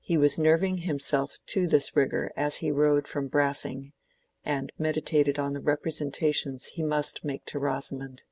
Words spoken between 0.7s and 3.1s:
himself to this rigor as he rode